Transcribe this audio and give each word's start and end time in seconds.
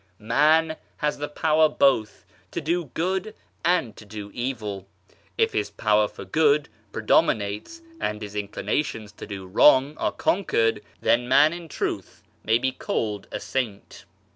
Man 0.17 0.77
has 0.97 1.19
the 1.19 1.27
power 1.27 1.69
both 1.69 2.25
to 2.49 2.59
do 2.59 2.85
good 2.95 3.35
and 3.63 3.95
to 3.97 4.03
do 4.03 4.31
evil; 4.33 4.87
if 5.37 5.53
his 5.53 5.69
power 5.69 6.07
for 6.07 6.25
good 6.25 6.69
predominates 6.91 7.83
and 7.99 8.19
his 8.19 8.33
inclinations 8.35 9.11
to 9.11 9.27
do 9.27 9.45
wrong 9.45 9.95
are 9.99 10.11
conquered, 10.11 10.81
then 11.01 11.27
man 11.27 11.53
in 11.53 11.67
truth 11.67 12.23
may 12.43 12.57
be 12.57 12.71
called 12.71 13.27
a 13.31 13.39
saint. 13.39 14.05